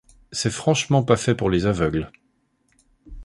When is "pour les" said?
1.35-1.67